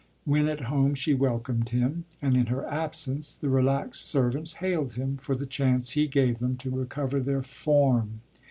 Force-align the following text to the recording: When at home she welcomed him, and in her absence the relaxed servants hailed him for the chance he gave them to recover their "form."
When 0.25 0.47
at 0.47 0.61
home 0.61 0.95
she 0.95 1.13
welcomed 1.13 1.69
him, 1.69 2.05
and 2.23 2.35
in 2.35 2.47
her 2.47 2.65
absence 2.65 3.35
the 3.35 3.49
relaxed 3.49 4.01
servants 4.01 4.53
hailed 4.53 4.93
him 4.93 5.17
for 5.17 5.35
the 5.35 5.45
chance 5.45 5.91
he 5.91 6.07
gave 6.07 6.39
them 6.39 6.57
to 6.57 6.71
recover 6.71 7.19
their 7.19 7.43
"form." 7.43 8.21